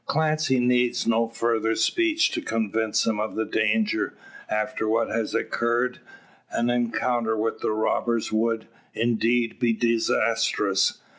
Clancy 0.07 0.59
needs 0.59 1.05
no 1.05 1.27
further 1.27 1.75
speech 1.75 2.31
to 2.31 2.41
convince 2.41 3.05
him 3.05 3.19
of 3.19 3.35
the 3.35 3.45
danger. 3.45 4.15
After 4.49 4.89
what 4.89 5.09
has 5.09 5.35
occurred, 5.35 5.99
an 6.49 6.71
encounter 6.71 7.37
with 7.37 7.59
the 7.59 7.69
robbers 7.69 8.31
would, 8.31 8.65
indeed, 8.95 9.59
be 9.59 9.73
disastrous. 9.73 10.97